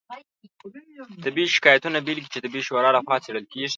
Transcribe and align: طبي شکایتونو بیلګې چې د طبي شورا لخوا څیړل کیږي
طبي 1.23 1.43
شکایتونو 1.55 1.99
بیلګې 2.05 2.29
چې 2.33 2.39
د 2.39 2.43
طبي 2.45 2.59
شورا 2.67 2.89
لخوا 2.95 3.17
څیړل 3.25 3.45
کیږي 3.51 3.67